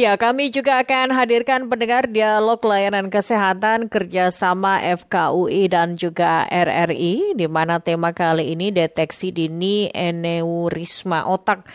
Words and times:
Ya, 0.00 0.16
kami 0.16 0.48
juga 0.48 0.80
akan 0.80 1.12
hadirkan 1.12 1.68
pendengar 1.68 2.08
dialog 2.08 2.56
layanan 2.64 3.12
kesehatan 3.12 3.92
kerjasama 3.92 4.80
FKUI 4.80 5.68
dan 5.68 6.00
juga 6.00 6.48
RRI, 6.48 7.36
di 7.36 7.44
mana 7.44 7.84
tema 7.84 8.16
kali 8.16 8.56
ini 8.56 8.72
deteksi 8.72 9.28
dini 9.28 9.92
aneurisma 9.92 11.28
otak 11.28 11.68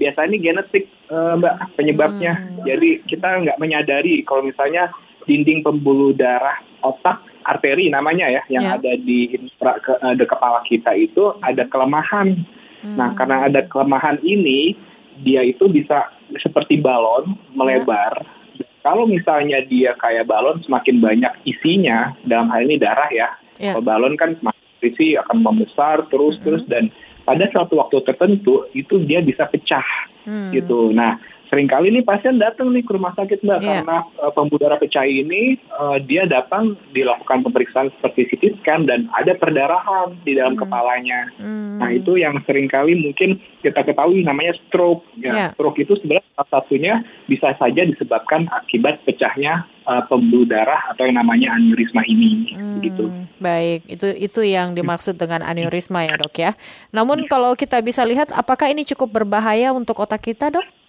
biasanya 0.00 0.28
ini 0.32 0.38
genetik 0.40 0.84
uh, 1.12 1.36
mbak 1.36 1.54
penyebabnya. 1.76 2.32
Hmm. 2.36 2.64
Jadi 2.64 3.04
kita 3.08 3.28
nggak 3.44 3.60
menyadari 3.60 4.22
kalau 4.24 4.44
misalnya 4.44 4.92
dinding 5.24 5.60
pembuluh 5.60 6.16
darah 6.16 6.56
otak 6.80 7.20
arteri 7.44 7.88
namanya 7.92 8.28
ya 8.28 8.42
yang 8.52 8.64
yeah. 8.64 8.76
ada 8.76 8.92
di 9.00 9.36
infra 9.36 9.80
ke, 9.80 9.92
uh, 9.96 10.14
di 10.16 10.24
kepala 10.24 10.60
kita 10.68 10.92
itu 10.96 11.36
ada 11.40 11.64
kelemahan. 11.68 12.36
Hmm. 12.80 12.96
Nah 12.96 13.12
karena 13.16 13.48
ada 13.48 13.60
kelemahan 13.68 14.20
ini 14.24 14.76
dia 15.20 15.44
itu 15.44 15.68
bisa 15.68 16.08
seperti 16.40 16.80
balon 16.80 17.36
melebar. 17.52 18.24
Yeah 18.24 18.38
kalau 18.80 19.04
misalnya 19.04 19.60
dia 19.68 19.92
kayak 20.00 20.28
balon 20.28 20.60
semakin 20.64 21.00
banyak 21.00 21.32
isinya 21.44 22.16
dalam 22.24 22.48
hal 22.48 22.64
ini 22.64 22.80
darah 22.80 23.10
ya. 23.12 23.28
Yeah. 23.60 23.76
Kalau 23.76 23.84
balon 23.84 24.16
kan 24.16 24.36
semakin 24.40 24.59
isi 24.82 25.16
akan 25.16 25.44
membesar 25.44 26.08
terus 26.08 26.40
mm 26.40 26.44
-hmm. 26.44 26.68
dan 26.68 26.84
pada 27.24 27.44
suatu 27.52 27.78
waktu 27.78 28.00
tertentu 28.02 28.66
itu 28.72 28.98
dia 29.04 29.20
bisa 29.20 29.46
pecah 29.46 29.84
mm. 30.26 30.50
gitu. 30.56 30.90
Nah, 30.90 31.20
sering 31.50 31.66
kali 31.66 31.90
nih 31.90 32.06
pasien 32.06 32.38
datang 32.38 32.70
nih 32.70 32.86
ke 32.86 32.94
rumah 32.94 33.10
sakit 33.18 33.42
mbak 33.42 33.58
yeah. 33.58 33.82
karena 33.82 33.98
uh, 34.22 34.30
pembuluh 34.30 34.62
darah 34.62 34.78
pecah 34.78 35.02
ini 35.02 35.58
uh, 35.74 35.98
dia 35.98 36.24
datang 36.24 36.78
dilakukan 36.94 37.42
pemeriksaan 37.42 37.90
seperti 37.98 38.30
CT 38.30 38.62
scan 38.62 38.86
dan 38.86 39.10
ada 39.18 39.34
perdarahan 39.34 40.14
di 40.22 40.38
dalam 40.38 40.54
mm. 40.54 40.60
kepalanya. 40.62 41.20
Mm. 41.42 41.82
Nah 41.82 41.90
itu 41.90 42.14
yang 42.22 42.38
sering 42.46 42.70
kali 42.70 42.94
mungkin 42.94 43.42
kita 43.66 43.82
ketahui 43.82 44.22
namanya 44.22 44.54
stroke. 44.62 45.02
Ya, 45.18 45.34
yeah. 45.34 45.50
Stroke 45.58 45.82
itu 45.82 45.98
sebenarnya 45.98 46.24
salah 46.38 46.50
satunya 46.54 46.94
bisa 47.26 47.50
saja 47.58 47.82
disebabkan 47.82 48.46
akibat 48.54 49.02
pecahnya 49.02 49.66
uh, 49.90 50.06
pembuluh 50.06 50.46
darah 50.46 50.86
atau 50.94 51.02
yang 51.02 51.18
namanya 51.18 51.58
aneurisma 51.58 52.06
ini. 52.06 52.54
Mm. 52.54 52.78
Gitu. 52.86 53.04
Baik, 53.42 53.90
itu 53.90 54.06
itu 54.14 54.40
yang 54.46 54.78
dimaksud 54.78 55.18
dengan 55.18 55.42
aneurisma 55.42 56.06
ya 56.06 56.14
dok 56.14 56.34
ya. 56.38 56.54
Namun 56.94 57.26
kalau 57.26 57.58
kita 57.58 57.82
bisa 57.82 58.06
lihat, 58.06 58.30
apakah 58.30 58.70
ini 58.70 58.86
cukup 58.86 59.10
berbahaya 59.10 59.74
untuk 59.74 59.98
otak 59.98 60.22
kita 60.30 60.54
dok? 60.54 60.79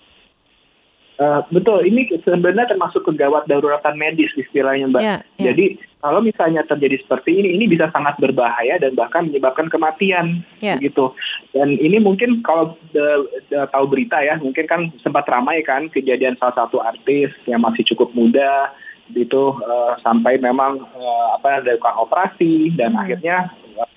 Uh, 1.22 1.46
betul, 1.54 1.86
ini 1.86 2.10
sebenarnya 2.26 2.66
termasuk 2.66 3.06
kegawat 3.06 3.46
daruratan 3.46 3.94
medis 3.94 4.34
istilahnya 4.34 4.90
Mbak. 4.90 5.04
Yeah, 5.06 5.20
yeah. 5.38 5.46
Jadi 5.54 5.78
kalau 6.02 6.18
misalnya 6.18 6.66
terjadi 6.66 6.98
seperti 6.98 7.38
ini, 7.38 7.62
ini 7.62 7.70
bisa 7.70 7.94
sangat 7.94 8.18
berbahaya 8.18 8.82
dan 8.82 8.98
bahkan 8.98 9.30
menyebabkan 9.30 9.70
kematian, 9.70 10.42
yeah. 10.66 10.82
begitu. 10.82 11.14
Dan 11.54 11.78
ini 11.78 12.02
mungkin 12.02 12.42
kalau 12.42 12.74
de, 12.90 13.30
de, 13.54 13.60
tahu 13.70 13.86
berita 13.86 14.18
ya, 14.26 14.42
mungkin 14.42 14.66
kan 14.66 14.90
sempat 15.06 15.30
ramai 15.30 15.62
kan 15.62 15.94
kejadian 15.94 16.42
salah 16.42 16.58
satu 16.66 16.82
artis 16.82 17.30
yang 17.46 17.62
masih 17.62 17.86
cukup 17.86 18.10
muda, 18.18 18.74
itu 19.14 19.44
uh, 19.62 19.94
sampai 20.02 20.42
memang 20.42 20.82
uh, 20.98 21.38
apa 21.38 21.62
dilakukan 21.62 22.02
operasi 22.02 22.74
dan 22.74 22.98
hmm. 22.98 23.02
akhirnya 23.06 23.38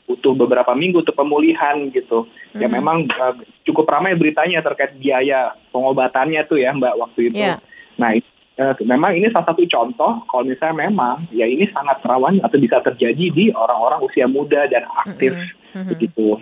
butuh 0.04 0.36
beberapa 0.36 0.76
minggu 0.76 1.00
untuk 1.00 1.16
pemulihan 1.16 1.88
gitu. 1.90 2.28
Mm-hmm. 2.28 2.60
Ya 2.60 2.68
memang 2.68 3.08
uh, 3.08 3.34
cukup 3.64 3.88
ramai 3.88 4.16
beritanya 4.16 4.60
terkait 4.60 4.96
biaya 5.00 5.56
pengobatannya 5.72 6.44
tuh 6.44 6.60
ya 6.60 6.76
Mbak 6.76 6.94
waktu 7.00 7.20
itu. 7.32 7.40
Yeah. 7.40 7.58
Nah, 7.96 8.12
uh, 8.60 8.74
memang 8.84 9.16
ini 9.16 9.32
salah 9.32 9.48
satu 9.48 9.64
contoh 9.64 10.22
kalau 10.28 10.44
misalnya 10.44 10.88
memang 10.88 11.24
ya 11.32 11.48
ini 11.48 11.64
sangat 11.72 12.04
rawan 12.04 12.40
atau 12.44 12.56
bisa 12.60 12.84
terjadi 12.84 13.24
di 13.32 13.44
orang-orang 13.56 14.04
usia 14.04 14.28
muda 14.28 14.68
dan 14.68 14.84
aktif 15.04 15.32
mm-hmm. 15.32 15.88
begitu. 15.88 16.36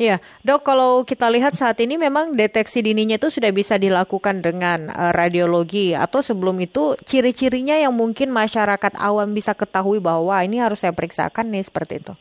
Iya, 0.00 0.16
dok. 0.40 0.64
Kalau 0.64 1.04
kita 1.04 1.28
lihat 1.28 1.60
saat 1.60 1.76
ini 1.84 2.00
memang 2.00 2.32
deteksi 2.32 2.80
dininya 2.80 3.20
itu 3.20 3.28
sudah 3.28 3.52
bisa 3.52 3.76
dilakukan 3.76 4.40
dengan 4.40 4.88
uh, 4.88 5.12
radiologi 5.12 5.92
atau 5.92 6.24
sebelum 6.24 6.56
itu 6.64 6.96
ciri-cirinya 7.04 7.76
yang 7.76 7.92
mungkin 7.92 8.32
masyarakat 8.32 8.96
awam 8.96 9.36
bisa 9.36 9.52
ketahui 9.52 10.00
bahwa 10.00 10.40
ini 10.40 10.56
harus 10.56 10.80
saya 10.80 10.96
periksakan 10.96 11.52
nih 11.52 11.68
seperti 11.68 12.00
itu. 12.00 12.16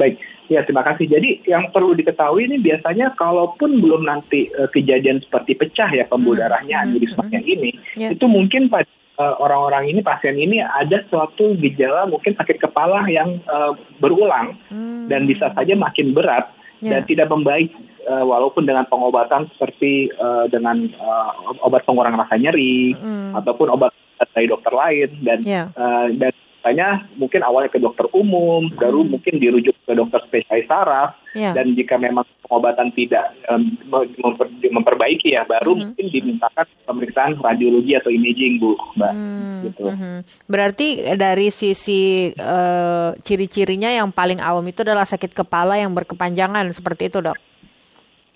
Baik, 0.00 0.16
ya 0.48 0.64
terima 0.64 0.80
kasih. 0.80 1.04
Jadi 1.12 1.44
yang 1.44 1.68
perlu 1.68 1.92
diketahui 1.92 2.48
ini 2.48 2.56
biasanya 2.56 3.12
kalaupun 3.20 3.84
belum 3.84 4.08
nanti 4.08 4.48
uh, 4.56 4.64
kejadian 4.72 5.20
seperti 5.20 5.60
pecah 5.60 5.92
ya 5.92 6.08
pembuluh 6.08 6.40
hmm, 6.40 6.44
darahnya 6.48 6.76
hmm, 6.80 6.84
aneurismanya 6.88 7.40
hmm. 7.44 7.52
ini, 7.52 7.70
yeah. 8.00 8.10
itu 8.16 8.24
mungkin 8.24 8.72
pada 8.72 8.88
uh, 9.20 9.36
orang-orang 9.44 9.92
ini 9.92 10.00
pasien 10.00 10.40
ini 10.40 10.64
ada 10.64 11.04
suatu 11.12 11.52
gejala 11.60 12.08
mungkin 12.08 12.32
sakit 12.32 12.56
kepala 12.56 13.04
yang 13.12 13.44
uh, 13.44 13.76
berulang 14.00 14.56
hmm. 14.72 15.12
dan 15.12 15.28
bisa 15.28 15.52
saja 15.52 15.76
makin 15.76 16.16
berat 16.16 16.48
yeah. 16.80 16.96
dan 16.96 17.04
tidak 17.04 17.28
membaik 17.28 17.68
uh, 18.08 18.24
walaupun 18.24 18.64
dengan 18.64 18.88
pengobatan 18.88 19.52
seperti 19.52 20.08
uh, 20.16 20.48
dengan 20.48 20.88
uh, 20.96 21.60
obat 21.60 21.84
pengurang 21.84 22.16
rasa 22.16 22.40
nyeri 22.40 22.96
hmm. 22.96 23.36
ataupun 23.36 23.68
obat 23.68 23.92
dari 24.32 24.48
dokter 24.48 24.72
lain 24.72 25.08
dan 25.24 25.38
yeah. 25.44 25.66
uh, 25.76 26.08
dan 26.16 26.32
Tanya 26.60 27.08
mungkin 27.16 27.40
awalnya 27.40 27.72
ke 27.72 27.80
dokter 27.80 28.04
umum, 28.12 28.68
hmm. 28.68 28.76
baru 28.76 29.00
mungkin 29.00 29.40
dirujuk 29.40 29.72
ke 29.72 29.96
dokter 29.96 30.20
spesialis 30.28 30.68
saraf, 30.68 31.16
yeah. 31.32 31.56
dan 31.56 31.72
jika 31.72 31.96
memang 31.96 32.28
pengobatan 32.44 32.92
tidak 32.92 33.32
um, 33.48 33.80
memper, 34.20 34.44
memperbaiki 34.68 35.32
ya, 35.32 35.48
baru 35.48 35.72
hmm. 35.72 35.80
mungkin 35.80 36.06
dimintakan 36.12 36.68
pemeriksaan 36.84 37.40
radiologi 37.40 37.96
atau 37.96 38.12
imaging, 38.12 38.60
Bu, 38.60 38.76
Mbak. 39.00 39.12
Hmm. 39.16 39.60
Gitu. 39.64 39.84
Hmm. 39.88 40.20
Berarti 40.52 41.16
dari 41.16 41.48
sisi 41.48 42.28
uh, 42.36 43.16
ciri-cirinya 43.24 43.88
yang 43.88 44.12
paling 44.12 44.44
awam 44.44 44.68
itu 44.68 44.84
adalah 44.84 45.08
sakit 45.08 45.32
kepala 45.32 45.80
yang 45.80 45.96
berkepanjangan, 45.96 46.68
seperti 46.76 47.08
itu, 47.08 47.24
dok? 47.24 47.40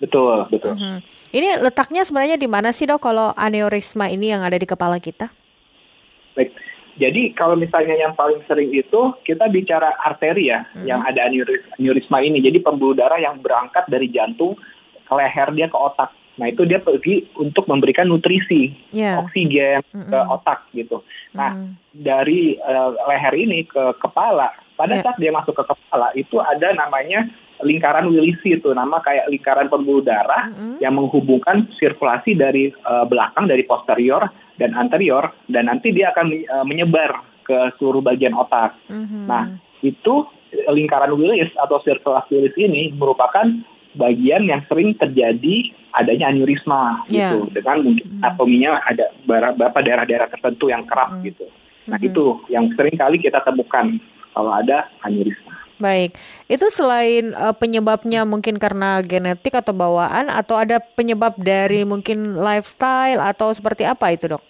Betul, 0.01 0.49
betul. 0.49 0.81
Hmm. 0.81 1.05
Ini 1.29 1.61
letaknya 1.61 2.09
sebenarnya 2.09 2.41
di 2.41 2.49
mana 2.49 2.73
sih, 2.73 2.89
dok, 2.89 3.05
kalau 3.05 3.37
aneurisma 3.37 4.09
ini 4.09 4.33
yang 4.33 4.41
ada 4.41 4.57
di 4.57 4.65
kepala 4.65 4.97
kita? 4.97 5.29
Baik 6.33 6.64
jadi 6.95 7.35
kalau 7.35 7.59
misalnya 7.59 7.99
yang 7.99 8.15
paling 8.15 8.39
sering 8.47 8.71
itu 8.71 9.01
kita 9.27 9.51
bicara 9.51 9.99
arteri 9.99 10.55
ya, 10.55 10.63
hmm. 10.75 10.87
yang 10.87 11.03
ada 11.03 11.27
aneurisma 11.27 12.23
ini. 12.23 12.39
Jadi 12.39 12.63
pembuluh 12.63 12.95
darah 12.95 13.19
yang 13.19 13.43
berangkat 13.43 13.83
dari 13.91 14.07
jantung 14.15 14.55
ke 15.03 15.13
leher 15.13 15.51
dia 15.59 15.67
ke 15.67 15.75
otak. 15.75 16.15
Nah 16.35 16.51
itu 16.51 16.67
dia 16.67 16.83
pergi 16.83 17.31
untuk 17.39 17.67
memberikan 17.71 18.11
nutrisi, 18.11 18.75
yeah. 18.91 19.23
oksigen 19.23 19.83
mm 19.91 20.11
ke 20.11 20.19
otak 20.31 20.67
gitu. 20.75 21.03
Nah 21.35 21.55
mm. 21.55 21.71
dari 21.95 22.59
uh, 22.59 22.95
leher 23.11 23.35
ini 23.39 23.67
ke 23.67 23.99
kepala, 23.99 24.55
pada 24.75 24.95
yeah. 24.99 25.03
saat 25.03 25.19
dia 25.19 25.31
masuk 25.35 25.55
ke 25.55 25.65
kepala 25.67 26.11
itu 26.15 26.39
ada 26.43 26.75
namanya 26.75 27.27
lingkaran 27.63 28.11
Willisi 28.11 28.59
itu, 28.59 28.75
nama 28.75 28.99
kayak 28.99 29.31
lingkaran 29.31 29.71
pembuluh 29.71 30.03
darah 30.03 30.51
mm 30.51 30.83
yang 30.83 30.95
menghubungkan 30.95 31.71
sirkulasi 31.79 32.35
dari 32.35 32.71
uh, 32.87 33.07
belakang 33.07 33.47
dari 33.47 33.63
posterior 33.67 34.27
dan 34.59 34.75
anterior 34.75 35.35
dan 35.51 35.67
nanti 35.67 35.91
dia 35.91 36.15
akan 36.15 36.27
uh, 36.31 36.65
menyebar 36.65 37.23
ke 37.45 37.75
seluruh 37.77 38.01
bagian 38.01 38.33
otak. 38.33 38.75
Mm-hmm. 38.89 39.25
Nah 39.29 39.59
itu 39.85 40.25
lingkaran 40.71 41.13
Willis 41.19 41.51
atau 41.59 41.83
sirkulasi 41.83 42.31
Willis 42.33 42.57
ini 42.57 42.95
merupakan 42.95 43.45
bagian 43.95 44.49
yang 44.49 44.63
sering 44.67 44.97
terjadi 44.97 45.71
adanya 45.95 46.33
aneurisma 46.33 47.07
Yeah. 47.07 47.37
gitu 47.37 47.53
dengan 47.55 47.87
mungkin 47.87 48.07
anatominya 48.23 48.83
ada 48.83 49.15
beberapa 49.29 49.79
daerah-daerah 49.79 50.27
tertentu 50.33 50.73
yang 50.73 50.83
keras 50.89 51.15
gitu. 51.23 51.47
Nah 51.87 52.01
Mhm. 52.01 52.07
itu 52.11 52.25
yang 52.51 52.67
sering 52.75 52.97
kali 52.97 53.21
kita 53.21 53.45
temukan 53.45 54.01
kalau 54.35 54.51
ada 54.51 54.91
aneurisma. 55.05 55.44
Baik, 55.85 56.17
itu 56.49 56.65
selain 56.73 57.37
eh, 57.37 57.55
penyebabnya 57.61 58.25
mungkin 58.25 58.57
karena 58.57 59.05
genetik 59.05 59.53
atau 59.53 59.77
bawaan 59.77 60.33
atau 60.33 60.57
ada 60.57 60.81
penyebab 60.81 61.37
dari 61.37 61.85
mungkin 61.85 62.33
lifestyle 62.33 63.21
atau 63.21 63.53
seperti 63.53 63.85
apa 63.85 64.17
itu 64.17 64.33
dok? 64.33 64.41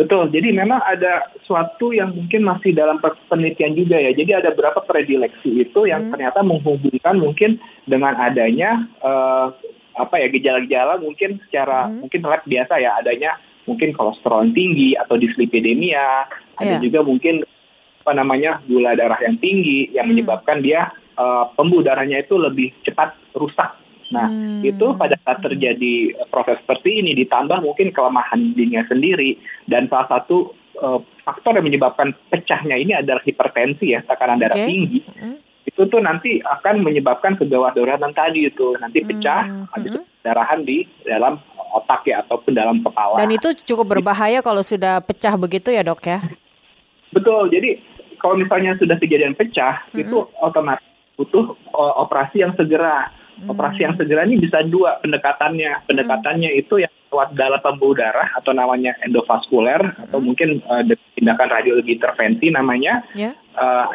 Betul, 0.00 0.32
jadi 0.32 0.56
memang 0.56 0.80
ada 0.80 1.28
suatu 1.44 1.92
yang 1.92 2.16
mungkin 2.16 2.40
masih 2.40 2.72
dalam 2.72 2.96
pe- 3.04 3.20
penelitian 3.28 3.76
juga 3.76 4.00
ya. 4.00 4.16
Jadi 4.16 4.32
ada 4.32 4.48
beberapa 4.56 4.80
predileksi 4.80 5.60
itu 5.60 5.84
yang 5.84 6.08
ternyata 6.08 6.40
menghubungkan 6.40 7.20
mungkin 7.20 7.60
dengan 7.84 8.16
adanya 8.16 8.80
eh, 9.04 9.46
apa 9.92 10.14
ya 10.16 10.32
gejala-gejala 10.32 11.04
mungkin 11.04 11.36
secara 11.44 11.92
mungkin 11.92 12.24
lab 12.24 12.40
biasa 12.48 12.80
ya 12.80 12.96
adanya 12.96 13.36
mungkin 13.68 13.92
kolesterol 13.92 14.48
tinggi 14.56 14.96
atau 14.96 15.20
dislipidemia, 15.20 16.24
ada 16.56 16.80
Iya. 16.80 16.80
juga 16.80 17.04
mungkin 17.04 17.44
apa 18.00 18.12
namanya 18.16 18.64
gula 18.64 18.96
darah 18.96 19.20
yang 19.20 19.36
tinggi 19.36 19.92
yang 19.92 20.08
menyebabkan 20.08 20.64
dia 20.64 20.88
eh, 21.14 21.44
pembuluh 21.54 21.84
darahnya 21.84 22.24
itu 22.24 22.40
lebih 22.40 22.72
cepat 22.82 23.12
rusak. 23.36 23.76
Nah, 24.10 24.26
Hmm. 24.26 24.58
itu 24.66 24.90
pada 24.98 25.14
saat 25.22 25.38
terjadi 25.38 26.16
eh, 26.18 26.26
proses 26.32 26.58
seperti 26.64 26.98
ini 26.98 27.14
ditambah 27.14 27.62
mungkin 27.62 27.94
kelemahan 27.94 28.56
dirinya 28.56 28.82
sendiri 28.90 29.38
dan 29.70 29.86
salah 29.86 30.08
satu 30.18 30.56
eh, 30.80 30.98
faktor 31.22 31.60
yang 31.60 31.66
menyebabkan 31.68 32.16
pecahnya 32.32 32.74
ini 32.74 32.96
adalah 32.96 33.20
hipertensi 33.22 33.94
ya, 33.94 34.00
tekanan 34.02 34.40
darah 34.40 34.56
Oke. 34.56 34.66
tinggi. 34.66 35.00
Hmm. 35.14 35.36
Itu 35.68 35.86
tuh 35.86 36.00
nanti 36.02 36.40
akan 36.42 36.82
menyebabkan 36.82 37.36
kegawat-daratan 37.38 38.10
tadi 38.16 38.48
itu, 38.48 38.74
nanti 38.80 39.04
pecah, 39.04 39.44
Hmm, 39.46 39.68
habis 39.70 39.92
itu 39.92 40.00
hmm. 40.02 40.10
pendarahan 40.24 40.60
di 40.66 40.78
dalam 41.06 41.38
otak 41.70 42.02
ya 42.08 42.24
ataupun 42.26 42.50
dalam 42.56 42.82
kepala. 42.82 43.20
Dan 43.22 43.30
itu 43.30 43.54
cukup 43.62 43.94
berbahaya 43.94 44.42
kalau 44.42 44.64
sudah 44.64 44.98
pecah 45.04 45.36
begitu 45.38 45.70
ya 45.70 45.86
dok 45.86 46.02
ya? 46.02 46.18
Betul. 47.14 47.50
Jadi 47.50 47.78
kalau 48.20 48.36
misalnya 48.36 48.76
sudah 48.76 49.00
kejadian 49.00 49.34
pecah, 49.34 49.82
itu 49.96 50.28
otomatis 50.38 50.84
butuh 51.16 51.56
o- 51.72 51.96
operasi 52.04 52.44
yang 52.44 52.52
segera. 52.54 53.10
Operasi 53.48 53.88
yang 53.88 53.96
segera 53.96 54.28
ini 54.28 54.36
bisa 54.36 54.60
dua 54.68 55.00
pendekatannya. 55.00 55.88
Pendekatannya 55.88 56.60
itu 56.60 56.84
yang 56.84 56.92
lewat 57.08 57.32
dalam 57.34 57.60
pembuluh 57.64 57.96
darah 57.96 58.28
atau 58.36 58.52
namanya 58.52 58.92
endovaskuler 59.00 59.80
atau 59.96 60.20
mungkin 60.20 60.60
eh, 60.60 60.82
de- 60.84 61.00
tindakan 61.16 61.48
radiologi 61.48 61.96
intervensi 61.96 62.52
namanya. 62.52 63.00
Ya. 63.16 63.32
Eh, 63.34 63.86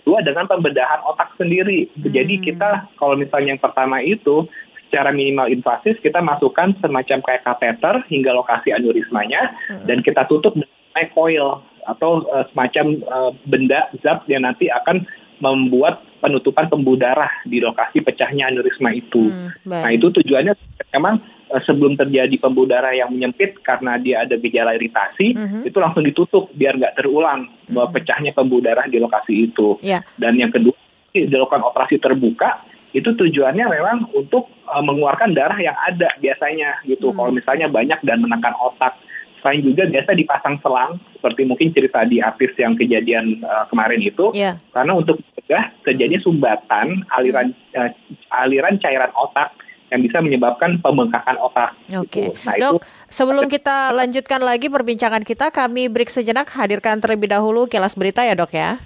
kedua 0.00 0.24
dengan 0.24 0.48
pembedahan 0.48 1.04
otak 1.04 1.36
sendiri. 1.36 1.92
Jadi 2.00 2.40
kita 2.40 2.88
kalau 2.96 3.14
misalnya 3.14 3.56
yang 3.56 3.62
pertama 3.62 4.00
itu 4.00 4.48
secara 4.88 5.10
minimal 5.10 5.50
invasif 5.50 5.98
kita 6.00 6.22
masukkan 6.22 6.70
semacam 6.78 7.18
kayak 7.24 7.42
kateter 7.42 8.04
hingga 8.06 8.30
lokasi 8.30 8.70
aneurismanya 8.70 9.50
dan 9.90 10.06
kita 10.06 10.22
tutup 10.30 10.54
dengan 10.54 11.06
coil 11.10 11.58
atau 11.84 12.24
eh, 12.28 12.44
semacam 12.52 12.86
eh, 13.00 13.30
benda 13.46 13.80
zat 14.00 14.24
yang 14.26 14.44
nanti 14.48 14.68
akan 14.68 15.04
membuat 15.42 16.00
penutupan 16.22 16.70
pembuluh 16.70 16.96
darah 16.96 17.28
di 17.44 17.60
lokasi 17.60 18.00
pecahnya 18.00 18.48
aneurisma 18.48 18.94
itu. 18.94 19.28
Hmm, 19.28 19.50
baik. 19.66 19.82
Nah 19.84 19.90
itu 19.92 20.06
tujuannya 20.20 20.52
memang 20.96 21.20
eh, 21.52 21.62
sebelum 21.66 21.98
terjadi 22.00 22.32
pembuluh 22.40 22.70
darah 22.70 22.94
yang 22.96 23.12
menyempit 23.12 23.60
karena 23.60 24.00
dia 24.00 24.24
ada 24.24 24.40
gejala 24.40 24.72
iritasi, 24.78 25.36
Mhm. 25.36 25.60
itu 25.68 25.76
langsung 25.76 26.06
ditutup 26.06 26.48
biar 26.56 26.80
nggak 26.80 26.96
terulang 26.96 27.50
bahwa 27.68 27.92
pecahnya 27.92 28.32
pembuluh 28.32 28.64
darah 28.64 28.88
di 28.88 28.96
lokasi 28.96 29.52
itu. 29.52 29.76
Ya. 29.84 30.00
Dan 30.16 30.40
yang 30.40 30.54
kedua 30.54 30.74
dilakukan 31.12 31.62
operasi 31.62 32.00
terbuka 32.02 32.64
itu 32.94 33.10
tujuannya 33.10 33.66
memang 33.68 33.98
untuk 34.14 34.48
eh, 34.70 34.82
mengeluarkan 34.82 35.34
darah 35.34 35.58
yang 35.60 35.76
ada 35.76 36.14
biasanya 36.22 36.80
gitu. 36.88 37.10
Hmm. 37.10 37.16
Kalau 37.20 37.30
misalnya 37.34 37.66
banyak 37.68 38.00
dan 38.06 38.22
menekan 38.22 38.54
otak. 38.62 38.96
Selain 39.44 39.60
juga 39.60 39.84
biasa 39.84 40.16
dipasang 40.16 40.56
selang 40.64 40.96
seperti 41.12 41.44
mungkin 41.44 41.68
cerita 41.70 42.00
di 42.08 42.16
artis 42.18 42.56
yang 42.56 42.72
kejadian 42.74 43.44
eh, 43.44 43.64
kemarin 43.68 44.00
itu 44.00 44.32
Ya. 44.32 44.56
karena 44.72 44.96
untuk 44.96 45.20
mencegah 45.20 45.68
terjadinya 45.84 46.20
sumbatan 46.24 47.04
aliran 47.12 47.52
eh, 47.76 47.92
aliran 48.32 48.80
cairan 48.80 49.12
otak 49.12 49.52
yang 49.92 50.00
bisa 50.00 50.18
menyebabkan 50.18 50.80
pembengkakan 50.80 51.36
otak. 51.38 51.76
Oke, 51.92 52.32
gitu. 52.32 52.40
Nah 52.48 52.56
itu 52.56 52.64
dok. 52.80 52.82
Sebelum 53.06 53.46
kita 53.46 53.92
lanjutkan 53.92 54.40
lagi 54.40 54.66
perbincangan 54.66 55.22
kita, 55.22 55.52
kami 55.52 55.92
break 55.92 56.08
sejenak. 56.08 56.48
Hadirkan 56.48 57.04
terlebih 57.04 57.28
dahulu 57.28 57.68
kilas 57.68 57.92
berita 57.94 58.24
ya 58.24 58.32
dok 58.32 58.50
ya. 58.50 58.80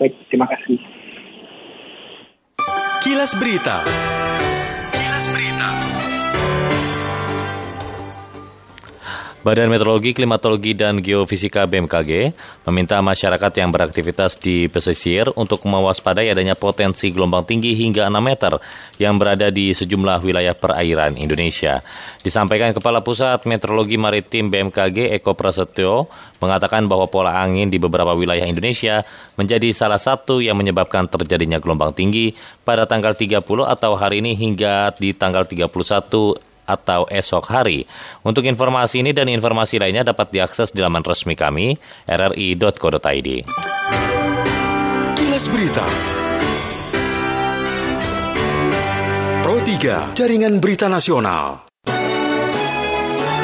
baik, 0.00 0.16
terima 0.32 0.48
kasih. 0.48 0.80
Kilas 2.98 3.36
Berita. 3.38 3.84
Badan 9.48 9.72
Meteorologi, 9.72 10.12
Klimatologi, 10.12 10.76
dan 10.76 11.00
Geofisika 11.00 11.64
BMKG 11.64 12.36
meminta 12.68 13.00
masyarakat 13.00 13.48
yang 13.56 13.72
beraktivitas 13.72 14.36
di 14.36 14.68
pesisir 14.68 15.32
untuk 15.40 15.64
mewaspadai 15.64 16.28
adanya 16.28 16.52
potensi 16.52 17.08
gelombang 17.08 17.48
tinggi 17.48 17.72
hingga 17.72 18.12
6 18.12 18.20
meter 18.20 18.60
yang 19.00 19.16
berada 19.16 19.48
di 19.48 19.72
sejumlah 19.72 20.20
wilayah 20.20 20.52
perairan 20.52 21.16
Indonesia. 21.16 21.80
Disampaikan 22.20 22.76
Kepala 22.76 23.00
Pusat 23.00 23.48
Meteorologi 23.48 23.96
Maritim 23.96 24.52
BMKG 24.52 25.16
Eko 25.16 25.32
Prasetyo 25.32 26.12
mengatakan 26.44 26.84
bahwa 26.84 27.08
pola 27.08 27.40
angin 27.40 27.72
di 27.72 27.80
beberapa 27.80 28.12
wilayah 28.12 28.44
Indonesia 28.44 29.00
menjadi 29.40 29.72
salah 29.72 29.96
satu 29.96 30.44
yang 30.44 30.60
menyebabkan 30.60 31.08
terjadinya 31.08 31.56
gelombang 31.56 31.96
tinggi 31.96 32.36
pada 32.68 32.84
tanggal 32.84 33.16
30 33.16 33.40
atau 33.64 33.96
hari 33.96 34.20
ini 34.20 34.36
hingga 34.36 34.92
di 35.00 35.16
tanggal 35.16 35.48
31 35.48 36.47
atau 36.68 37.08
esok 37.08 37.48
hari. 37.48 37.88
Untuk 38.20 38.44
informasi 38.44 39.00
ini 39.00 39.16
dan 39.16 39.32
informasi 39.32 39.80
lainnya 39.80 40.04
dapat 40.04 40.28
diakses 40.28 40.76
di 40.76 40.84
laman 40.84 41.00
resmi 41.00 41.32
kami 41.32 41.80
rri.co.id. 42.04 43.28
Kilas 45.16 45.44
Berita. 45.48 45.86
Pro 49.40 49.56
3, 49.64 50.12
Jaringan 50.12 50.60
Berita 50.60 50.92
Nasional. 50.92 51.64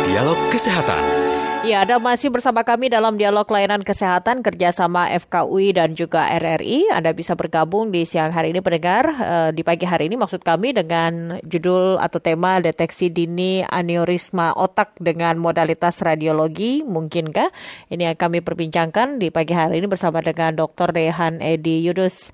Dialog 0.04 0.38
Kesehatan. 0.52 1.23
Ya, 1.64 1.80
Anda 1.80 1.96
masih 1.96 2.28
bersama 2.28 2.60
kami 2.60 2.92
dalam 2.92 3.16
dialog 3.16 3.48
layanan 3.48 3.80
kesehatan 3.80 4.44
kerjasama 4.44 5.08
FKUI 5.16 5.72
dan 5.72 5.96
juga 5.96 6.28
RRI. 6.28 6.92
Anda 6.92 7.16
bisa 7.16 7.32
bergabung 7.32 7.88
di 7.88 8.04
siang 8.04 8.36
hari 8.36 8.52
ini 8.52 8.60
pendengar, 8.60 9.08
eh, 9.08 9.50
di 9.56 9.64
pagi 9.64 9.88
hari 9.88 10.12
ini 10.12 10.20
maksud 10.20 10.44
kami 10.44 10.76
dengan 10.76 11.40
judul 11.40 11.96
atau 11.96 12.20
tema 12.20 12.60
deteksi 12.60 13.08
dini 13.08 13.64
aneurisma 13.64 14.52
otak 14.52 14.92
dengan 15.00 15.40
modalitas 15.40 16.04
radiologi. 16.04 16.84
Mungkinkah? 16.84 17.48
Ini 17.88 18.12
yang 18.12 18.18
kami 18.20 18.44
perbincangkan 18.44 19.16
di 19.16 19.32
pagi 19.32 19.56
hari 19.56 19.80
ini 19.80 19.88
bersama 19.88 20.20
dengan 20.20 20.52
Dr. 20.52 20.92
Rehan 20.92 21.40
Edi 21.40 21.80
Yudus 21.80 22.28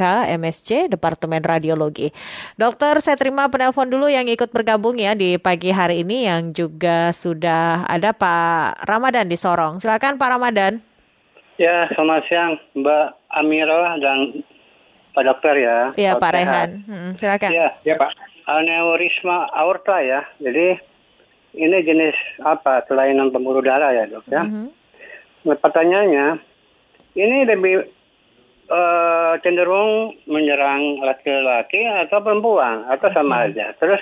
MSC 0.00 0.88
Departemen 0.88 1.44
Radiologi. 1.44 2.08
Dokter, 2.56 2.96
saya 3.04 3.20
terima 3.20 3.46
penelpon 3.52 3.92
dulu 3.92 4.08
yang 4.08 4.24
ikut 4.24 4.48
bergabung 4.48 4.96
ya 4.96 5.12
di 5.12 5.36
pagi 5.36 5.68
hari 5.68 6.00
ini 6.00 6.24
yang 6.24 6.56
juga 6.56 7.12
sudah 7.12 7.84
ada 7.84 8.16
Pak 8.16 8.88
Ramadan 8.88 9.28
di 9.28 9.36
Sorong. 9.36 9.78
Silakan 9.78 10.16
Pak 10.16 10.30
Ramadan. 10.32 10.80
Ya, 11.60 11.84
selamat 11.92 12.24
siang 12.24 12.56
Mbak 12.72 13.06
Amira 13.36 14.00
dan 14.00 14.40
Pak 15.12 15.24
Dokter 15.28 15.54
ya. 15.60 15.78
Iya 15.92 16.16
Pak. 16.16 16.30
Rehan. 16.32 16.70
Hmm, 16.88 17.10
silakan. 17.20 17.50
Ya, 17.52 17.68
Ya 17.84 17.94
Pak. 18.00 18.16
aneurisma 18.48 19.46
aorta 19.52 20.00
ya. 20.00 20.24
Jadi 20.40 20.80
ini 21.54 21.76
jenis 21.84 22.16
apa? 22.40 22.82
Kelainan 22.88 23.28
pembuluh 23.28 23.60
darah 23.60 23.92
ya 23.92 24.08
dok 24.08 24.24
ya. 24.26 24.42
Mhm. 24.42 24.66
Nah, 25.40 25.56
pertanyaannya, 25.56 26.26
ini 27.16 27.36
lebih 27.44 27.99
eh, 28.70 29.32
cenderung 29.42 30.14
menyerang 30.30 31.02
laki-laki 31.02 31.82
atau 32.06 32.22
perempuan 32.22 32.86
atau 32.86 33.10
sama 33.10 33.50
aja. 33.50 33.74
Terus 33.76 34.00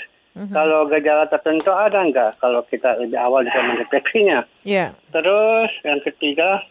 kalau 0.54 0.86
gejala 0.86 1.26
tertentu 1.26 1.74
ada 1.74 1.98
nggak 1.98 2.38
kalau 2.38 2.62
kita 2.70 2.94
lebih 3.02 3.18
awal 3.18 3.42
bisa 3.42 3.58
mendeteksinya? 3.58 4.46
Ya. 4.62 4.94
Terus 5.10 5.72
yang 5.82 5.98
ketiga, 6.06 6.62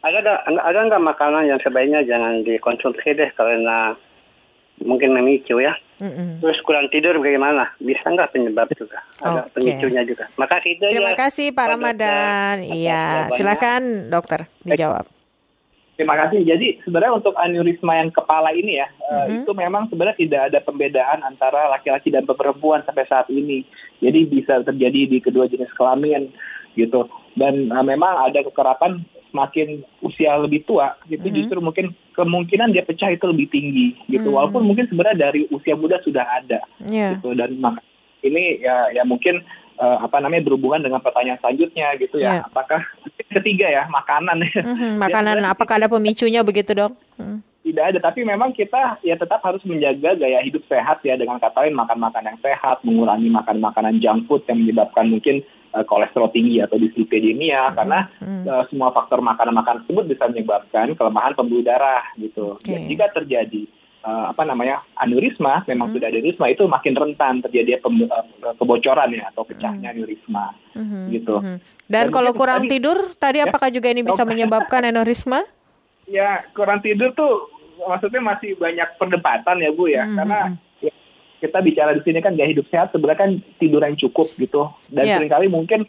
ada 0.00 0.18
ada 0.24 0.32
ada 0.64 0.78
nggak 0.88 1.04
makanan 1.04 1.44
yang 1.44 1.60
sebaiknya 1.60 2.00
jangan 2.08 2.40
dikonsumsi 2.40 3.12
deh 3.12 3.30
karena 3.36 3.92
mungkin 4.80 5.12
memicu 5.12 5.60
ya. 5.60 5.76
Mm-mm. 5.96 6.44
Terus 6.44 6.60
kurang 6.64 6.92
tidur 6.92 7.16
bagaimana? 7.20 7.72
Bisa 7.80 8.04
nggak 8.04 8.32
penyebab 8.36 8.68
juga? 8.76 9.00
Ada 9.24 9.48
Oke. 9.48 9.60
pemicunya 9.60 10.04
juga. 10.04 10.28
Makasih 10.36 10.70
itu 10.76 10.84
Terima 10.92 11.12
ya. 11.12 11.16
kasih 11.16 11.46
Pak 11.56 11.66
Ramadan. 11.72 12.56
Iya, 12.64 13.32
silakan 13.32 14.12
dokter 14.12 14.44
dijawab. 14.64 15.15
Terima 15.96 16.12
kasih. 16.12 16.44
Jadi 16.44 16.84
sebenarnya 16.84 17.16
untuk 17.16 17.32
aneurisma 17.40 17.96
yang 17.96 18.12
kepala 18.12 18.52
ini 18.52 18.76
ya, 18.76 18.88
eh, 19.08 19.40
itu 19.40 19.50
memang 19.56 19.88
sebenarnya 19.88 20.20
tidak 20.20 20.42
ada 20.52 20.58
pembedaan 20.60 21.24
antara 21.24 21.72
laki-laki 21.72 22.12
dan 22.12 22.28
perempuan 22.28 22.84
sampai 22.84 23.08
saat 23.08 23.32
ini. 23.32 23.64
Jadi 24.04 24.28
bisa 24.28 24.60
terjadi 24.60 25.08
di 25.08 25.18
kedua 25.24 25.48
jenis 25.48 25.72
kelamin 25.72 26.28
gitu. 26.76 27.08
Dan 27.32 27.72
eh, 27.72 27.84
memang 27.84 28.28
ada 28.28 28.44
kekerapan 28.44 29.08
semakin 29.32 29.84
usia 30.00 30.36
lebih 30.40 30.64
tua, 30.64 30.96
itu 31.12 31.28
justru 31.28 31.60
mungkin 31.60 31.92
kemungkinan 32.16 32.72
dia 32.72 32.84
pecah 32.84 33.12
itu 33.12 33.24
lebih 33.28 33.48
tinggi 33.52 33.92
gitu. 34.08 34.32
Hmm. 34.32 34.36
Walaupun 34.36 34.64
mungkin 34.64 34.88
sebenarnya 34.88 35.28
dari 35.28 35.44
usia 35.52 35.76
muda 35.76 36.00
sudah 36.04 36.24
ada 36.24 36.60
Ya. 36.88 37.16
gitu 37.16 37.36
dan 37.36 37.56
ini 38.24 38.64
ya 38.64 38.88
ya 38.96 39.04
mungkin 39.04 39.44
eh, 39.76 39.98
apa 40.02 40.16
namanya 40.20 40.48
berhubungan 40.48 40.82
dengan 40.82 41.00
pertanyaan 41.04 41.40
selanjutnya 41.40 41.86
gitu 42.00 42.16
ya. 42.18 42.42
Ya. 42.42 42.48
Apakah 42.48 42.80
ketiga 43.36 43.66
ya 43.68 43.84
makanan 43.88 44.42
ya. 44.44 44.62
Mhm, 44.64 44.92
Ya, 44.96 45.00
Makanan 45.00 45.34
sebenarnya 45.36 45.52
apakah 45.52 45.74
ada 45.76 45.88
pemicunya 45.92 46.40
begitu 46.42 46.72
dok? 46.72 46.92
Hmm. 47.16 47.40
tidak 47.66 47.82
ada 47.90 47.98
tapi 47.98 48.22
memang 48.22 48.54
kita 48.54 49.02
ya 49.02 49.18
tetap 49.18 49.42
harus 49.42 49.58
menjaga 49.66 50.14
gaya 50.14 50.38
hidup 50.46 50.62
sehat 50.70 51.02
ya 51.02 51.18
dengan 51.18 51.42
kata 51.42 51.66
lain 51.66 51.74
makan 51.74 51.98
makan 51.98 52.30
yang 52.30 52.38
sehat 52.38 52.78
mengurangi 52.86 53.26
makan 53.26 53.58
makanan 53.58 53.98
junk 53.98 54.30
food 54.30 54.46
yang 54.46 54.62
menyebabkan 54.62 55.10
mungkin 55.10 55.42
eh, 55.74 55.82
kolesterol 55.82 56.30
tinggi 56.30 56.62
atau 56.62 56.78
dislipidemia 56.78 57.74
karena 57.74 58.06
hmm. 58.22 58.46
eh, 58.46 58.64
semua 58.70 58.94
faktor 58.94 59.18
makanan-makanan 59.18 59.82
tersebut 59.82 60.06
bisa 60.06 60.30
menyebabkan 60.30 60.94
kelemahan 60.94 61.34
pembuluh 61.34 61.66
darah 61.66 62.06
gitu 62.14 62.54
Oke. 62.54 62.70
dan 62.70 62.86
jika 62.86 63.10
terjadi 63.10 63.66
eh, 64.06 64.24
apa 64.28 64.42
namanya 64.42 64.86
aneurisma 64.94 65.66
memang 65.66 65.90
Hmm. 65.90 65.94
sudah 65.98 66.06
aneurisma 66.06 66.46
itu 66.46 66.62
makin 66.64 66.94
rentan 66.94 67.34
terjadi 67.40 67.78
pem- 67.78 68.06
eh, 68.06 68.24
kebocoran 68.54 69.10
ya 69.10 69.26
atau 69.28 69.42
pecahnya 69.42 69.90
aneurisma 69.90 70.54
Mhm, 70.72 71.00
gitu 71.10 71.34
mhm. 71.36 71.58
Dan 71.86 72.06
Dan 72.06 72.06
kalau 72.10 72.30
kurang 72.32 72.64
tadi- 72.64 72.78
tidur, 72.78 72.98
tadi 73.16 73.38
Ya. 73.38 73.44
apakah 73.44 73.68
juga 73.68 73.88
ini 73.88 74.02
bisa 74.02 74.22
Oh. 74.22 74.26
menyebabkan 74.26 74.82
aneurisma? 74.88 75.42
ya 76.06 76.38
kurang 76.52 76.78
tidur 76.80 77.10
tuh 77.12 77.50
maksudnya 77.80 78.22
masih 78.24 78.54
banyak 78.54 78.94
perdebatan 78.94 79.58
ya 79.58 79.70
Bu 79.70 79.84
ya 79.86 80.06
Mhm. 80.06 80.16
karena 80.16 80.38
ya, 80.78 80.92
kita 81.36 81.58
bicara 81.60 81.90
di 81.92 82.02
sini 82.02 82.22
kan 82.22 82.32
gaya 82.32 82.46
hidup 82.46 82.66
sehat 82.66 82.88
sebenarnya 82.88 83.20
kan 83.20 83.30
tidur 83.58 83.82
yang 83.82 83.98
cukup 83.98 84.30
gitu 84.32 84.70
dan 84.88 85.02
Iya. 85.02 85.18
sering 85.18 85.28
kali 85.28 85.46
mungkin 85.46 85.82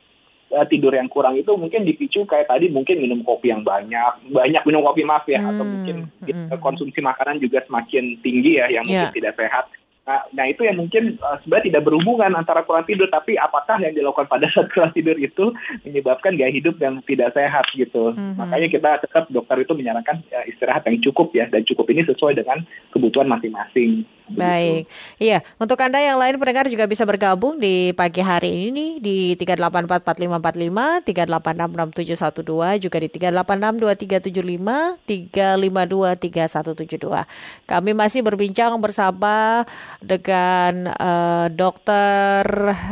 eh, 0.48 0.66
tidur 0.68 0.96
yang 0.96 1.12
kurang 1.12 1.36
itu 1.36 1.52
mungkin 1.54 1.84
dipicu 1.84 2.24
kayak 2.24 2.48
tadi 2.48 2.72
mungkin 2.72 3.00
minum 3.00 3.22
kopi 3.22 3.52
yang 3.52 3.62
banyak 3.62 4.32
banyak 4.32 4.64
minum 4.64 4.84
kopi 4.84 5.04
maaf 5.04 5.28
ya 5.28 5.44
atau 5.44 5.64
Hmm, 5.64 5.72
mungkin 5.76 5.96
hmm. 6.24 6.58
konsumsi 6.64 7.00
makanan 7.04 7.44
juga 7.44 7.64
semakin 7.68 8.20
tinggi 8.24 8.60
ya 8.60 8.72
yang 8.72 8.84
mungkin 8.88 9.12
Iya. 9.12 9.16
tidak 9.16 9.34
sehat 9.36 9.66
Nah, 10.08 10.24
nah 10.32 10.48
itu 10.48 10.64
yang 10.64 10.80
mungkin 10.80 11.20
eh, 11.20 11.38
sebenarnya 11.44 11.76
tidak 11.76 11.84
berhubungan 11.84 12.32
antara 12.40 12.64
kurang 12.64 12.88
tidur, 12.88 13.12
tapi 13.12 13.36
apakah 13.36 13.76
yang 13.84 13.92
dilakukan 13.92 14.32
pada 14.32 14.48
saat 14.56 14.72
kurang 14.72 14.96
tidur 14.96 15.20
itu 15.20 15.52
menyebabkan 15.84 16.40
gaya 16.40 16.48
hidup 16.48 16.80
yang 16.80 17.04
tidak 17.04 17.36
sehat 17.36 17.68
gitu. 17.76 18.16
Mhm. 18.16 18.40
Makanya 18.40 18.72
kita 18.72 19.04
tetap 19.04 19.28
dokter 19.28 19.68
itu 19.68 19.76
menyarankan 19.76 20.24
ya, 20.32 20.48
istirahat 20.48 20.88
yang 20.88 21.04
cukup 21.12 21.36
ya 21.36 21.52
dan 21.52 21.68
cukup 21.68 21.92
ini 21.92 22.08
sesuai 22.08 22.40
dengan 22.40 22.64
kebutuhan 22.96 23.28
masing-masing. 23.28 24.08
Baik, 24.28 24.92
iya. 25.24 25.40
Untuk 25.56 25.80
anda 25.80 26.04
yang 26.04 26.20
lain 26.20 26.36
pendengar 26.36 26.68
juga 26.68 26.84
bisa 26.84 27.08
bergabung 27.08 27.64
di 27.64 27.96
pagi 27.96 28.20
hari 28.20 28.68
ini 28.68 29.00
di 29.00 29.40
3844545, 29.40 31.00
3866712, 31.08 32.84
juga 32.84 32.98
di 33.00 33.08
3862375, 33.08 35.00
3523172. 35.08 37.24
Kami 37.72 37.92
masih 37.96 38.20
berbincang 38.20 38.76
bersama 38.84 39.64
dengan 40.00 40.90
eh, 40.90 41.48
Dr. 41.50 42.46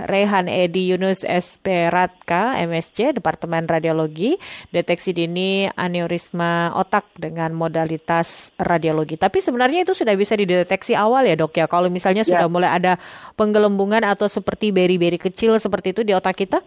Rehan 0.10 0.50
Edi 0.50 0.90
Yunus 0.90 1.22
SPRatka, 1.22 2.58
MSC, 2.66 3.14
Departemen 3.18 3.70
Radiologi, 3.70 4.38
deteksi 4.70 5.14
dini 5.14 5.70
aneurisma 5.70 6.74
otak 6.74 7.06
dengan 7.18 7.54
modalitas 7.54 8.50
radiologi. 8.58 9.16
Tapi 9.16 9.38
sebenarnya 9.38 9.86
itu 9.86 9.94
sudah 9.94 10.18
bisa 10.18 10.34
dideteksi 10.34 10.98
awal 10.98 11.30
ya 11.30 11.38
dok 11.38 11.54
ya, 11.54 11.66
kalau 11.70 11.88
misalnya 11.88 12.26
Ya. 12.26 12.32
sudah 12.38 12.48
mulai 12.50 12.72
ada 12.74 12.98
penggelembungan 13.38 14.02
atau 14.02 14.26
seperti 14.26 14.74
beri-beri 14.74 15.22
kecil 15.22 15.54
seperti 15.62 15.94
itu 15.94 16.02
di 16.02 16.16
otak 16.16 16.42
kita? 16.42 16.64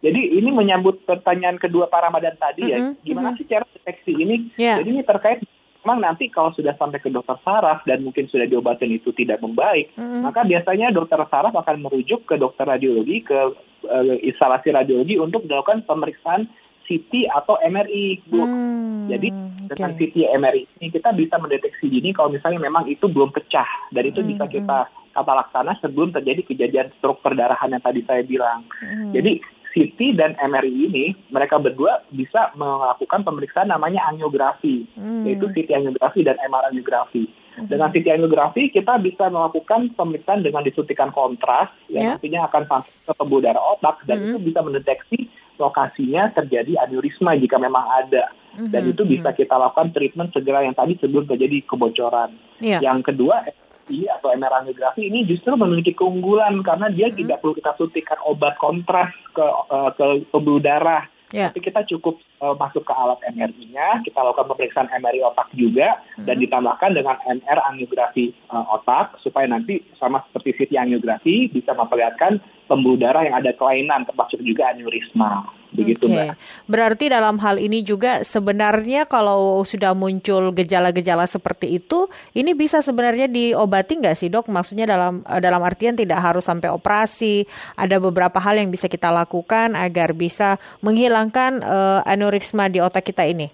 Jadi 0.00 0.32
ini 0.40 0.48
menyambut 0.48 1.04
pertanyaan 1.04 1.60
kedua 1.60 1.84
para 1.86 2.08
Ramadan 2.08 2.32
tadi 2.40 2.72
ya, 2.72 2.80
Mhm, 2.80 3.04
gimana 3.04 3.36
sih 3.36 3.44
cara 3.44 3.68
deteksi 3.68 4.16
ini? 4.16 4.48
Ya. 4.56 4.80
Jadi 4.80 4.96
ini 4.96 5.02
terkait 5.04 5.44
memang 5.80 6.04
nanti 6.04 6.28
kalau 6.28 6.52
sudah 6.52 6.76
sampai 6.76 7.00
ke 7.00 7.08
dokter 7.08 7.40
saraf 7.40 7.80
dan 7.88 8.04
mungkin 8.04 8.28
sudah 8.28 8.44
diobatin 8.44 8.92
itu 8.92 9.12
tidak 9.16 9.40
membaik, 9.40 9.88
Mhm. 9.96 10.20
maka 10.24 10.44
biasanya 10.44 10.92
dokter 10.92 11.20
saraf 11.32 11.56
akan 11.56 11.80
merujuk 11.80 12.28
ke 12.28 12.36
dokter 12.36 12.68
radiologi 12.68 13.24
ke 13.24 13.38
eh, 13.80 14.20
instalasi 14.28 14.76
radiologi 14.76 15.16
untuk 15.16 15.48
dilakukan 15.48 15.88
pemeriksaan 15.88 16.52
CT 16.84 17.32
atau 17.32 17.56
MRI, 17.64 18.20
Bu. 18.28 18.44
Hmm, 18.44 19.08
Jadi 19.08 19.32
dengan 19.64 19.96
CT 19.96 20.28
MRI 20.36 20.68
ini 20.76 20.92
kita 20.92 21.16
bisa 21.16 21.40
mendeteksi 21.40 21.88
dini 21.88 22.12
kalau 22.12 22.28
misalnya 22.28 22.60
memang 22.60 22.84
itu 22.90 23.08
belum 23.08 23.32
pecah 23.32 23.66
dan 23.88 24.04
itu 24.04 24.20
bisa 24.20 24.44
Hmm, 24.44 24.52
kita 24.52 24.78
tata 25.16 25.32
laksana 25.32 25.72
sebelum 25.80 26.12
terjadi 26.12 26.44
kejadian 26.44 26.92
stroke 26.98 27.24
perdarahan 27.24 27.72
yang 27.72 27.80
tadi 27.80 28.04
saya 28.04 28.20
bilang. 28.20 28.68
Hmm. 28.84 29.16
Jadi 29.16 29.40
CT 29.70 30.18
dan 30.18 30.34
MRI 30.36 30.90
ini 30.90 31.04
mereka 31.30 31.56
berdua 31.56 32.02
bisa 32.10 32.50
melakukan 32.54 33.22
pemeriksaan 33.22 33.70
namanya 33.70 34.02
angiografi, 34.06 34.82
Hmm. 34.98 35.22
yaitu 35.22 35.46
CT 35.46 35.70
angiografi 35.72 36.26
dan 36.26 36.34
MR 36.42 36.68
angiografi. 36.68 37.30
Dengan 37.60 37.90
CT 37.90 38.10
angiografi 38.10 38.70
kita 38.70 38.98
bisa 38.98 39.28
melakukan 39.28 39.94
pemeriksaan 39.94 40.42
dengan 40.42 40.64
disuntikan 40.64 41.10
kontras 41.10 41.70
Ya. 41.86 41.94
yang 41.94 42.04
nantinya 42.16 42.48
akan 42.48 42.62
sampai 42.66 42.90
ke 43.04 43.12
pembuluh 43.14 43.42
darah 43.42 43.62
otak 43.70 44.02
dan 44.04 44.18
Hmm. 44.18 44.26
itu 44.32 44.38
bisa 44.50 44.60
mendeteksi 44.60 45.18
lokasinya 45.60 46.32
terjadi 46.32 46.88
aneurisma 46.88 47.36
jika 47.36 47.60
memang 47.60 47.84
ada. 47.84 48.32
Dan 48.50 48.82
Mhm, 48.82 48.92
itu 48.92 49.02
bisa 49.06 49.30
kita 49.30 49.54
lakukan 49.54 49.92
treatment 49.92 50.32
segera 50.32 50.64
yang 50.64 50.74
tadi 50.74 50.98
sebelum 50.98 51.28
terjadi 51.28 51.62
kebocoran. 51.68 52.34
Iya. 52.58 52.82
Yang 52.82 53.12
kedua, 53.12 53.46
MRI 53.90 54.06
atau 54.06 54.30
MR 54.30 54.62
angiografi 54.62 55.10
ini 55.10 55.26
justru 55.26 55.58
memiliki 55.58 55.90
keunggulan 55.92 56.62
karena 56.62 56.86
dia 56.94 57.10
Hmm. 57.10 57.18
tidak 57.18 57.42
perlu 57.42 57.58
kita 57.58 57.74
suntikan 57.74 58.18
obat 58.22 58.54
kontras 58.62 59.10
ke 59.34 59.42
eh, 59.42 59.90
ke 59.98 60.04
pembuluh 60.30 60.62
darah. 60.62 61.10
Ya. 61.30 61.46
Tapi 61.46 61.62
kita 61.62 61.86
cukup 61.86 62.18
eh, 62.42 62.54
masuk 62.58 62.82
ke 62.82 62.90
alat 62.90 63.18
MRI-nya, 63.22 64.02
kita 64.02 64.18
lakukan 64.18 64.50
pemeriksaan 64.50 64.90
MRI 64.90 65.22
otak 65.22 65.50
juga, 65.54 66.02
dan 66.22 66.38
Hmm. 66.38 66.42
ditambahkan 66.42 66.90
dengan 66.94 67.16
MR 67.26 67.58
angiografi 67.66 68.30
eh, 68.30 68.64
otak 68.70 69.18
supaya 69.22 69.50
nanti 69.50 69.82
sama 69.98 70.22
seperti 70.30 70.54
CT 70.54 70.78
angiografi 70.78 71.50
bisa 71.50 71.74
memperlihatkan 71.74 72.38
pembuluh 72.70 72.98
darah 72.98 73.26
yang 73.26 73.34
ada 73.34 73.50
kelainan 73.54 74.06
termasuk 74.06 74.38
juga 74.42 74.70
aneurisma. 74.70 75.50
Begitu 75.70 76.10
Oke. 76.10 76.14
Mbak. 76.14 76.34
Berarti 76.66 77.04
dalam 77.06 77.38
hal 77.38 77.62
ini 77.62 77.86
juga 77.86 78.26
sebenarnya 78.26 79.06
kalau 79.06 79.62
sudah 79.62 79.94
muncul 79.94 80.50
gejala-gejala 80.50 81.30
seperti 81.30 81.78
itu, 81.78 82.10
ini 82.34 82.58
bisa 82.58 82.82
sebenarnya 82.82 83.30
diobati 83.30 84.02
nggak 84.02 84.18
sih 84.18 84.26
dok? 84.26 84.50
Maksudnya 84.50 84.90
dalam 84.90 85.22
eh, 85.22 85.38
dalam 85.38 85.62
artian 85.62 85.94
tidak 85.94 86.18
harus 86.18 86.42
sampai 86.42 86.74
operasi. 86.74 87.46
Ada 87.78 88.02
beberapa 88.02 88.42
hal 88.42 88.58
yang 88.58 88.74
bisa 88.74 88.90
kita 88.90 89.14
lakukan 89.14 89.78
agar 89.78 90.10
bisa 90.10 90.58
menghilangkan 90.82 91.62
eh, 91.62 92.00
aneurisma 92.10 92.66
di 92.66 92.82
otak 92.82 93.06
kita 93.06 93.26
ini. 93.30 93.50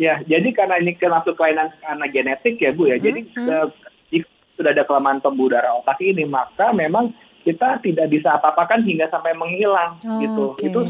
Ya, 0.00 0.18
jadi 0.24 0.50
karena 0.56 0.80
ini 0.80 0.96
termasuk 0.96 1.36
kelainan 1.36 1.70
karena 1.78 2.06
genetik 2.08 2.58
ya 2.58 2.72
Bu 2.72 2.88
ya. 2.88 2.96
Jadi 2.96 3.28
Hmm, 3.36 3.70
jika 4.10 4.28
sudah 4.58 4.70
ada 4.74 4.82
kelemahan 4.88 5.20
pembuluh 5.22 5.54
darah 5.54 5.78
otak 5.78 6.00
ini, 6.00 6.26
maka 6.26 6.72
memang 6.74 7.12
kita 7.42 7.78
tidak 7.78 8.06
bisa 8.08 8.34
apa-apakan 8.34 8.82
hingga 8.82 9.06
sampai 9.08 9.34
menghilang 9.34 9.98
Oh, 10.02 10.18
gitu. 10.18 10.42
oke. 10.52 10.62
Itu 10.62 10.80